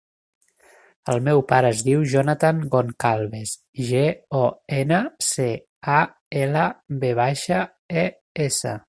[1.15, 3.53] El meu pare es diu Jonathan Goncalves:
[3.91, 4.03] ge,
[4.43, 4.43] o,
[4.81, 5.49] ena, ce,
[6.01, 6.03] a,
[6.45, 6.69] ela,
[7.05, 7.65] ve baixa,
[8.05, 8.11] e,
[8.49, 8.79] essa.